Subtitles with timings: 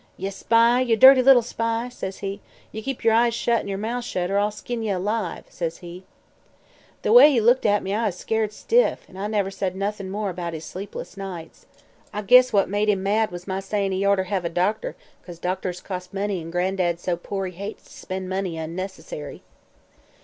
[0.17, 3.77] "'Ye spy ye dirty little spy!' says he, 'ye keep yer eyes shut an' yer
[3.77, 6.05] mouth shut, or I'll skin ye alive!' says he.
[7.03, 10.09] "The way he looked at me, I was skeered stiff, an' I never said noth'n'
[10.09, 11.67] more 'bout his sleepin' nights.
[12.11, 15.37] I guess what made him mad was my sayin' he orter hev a doctor, 'cause
[15.37, 19.43] doctors cost money an' Gran'dad's so poor he hates t' spend money unnecessary."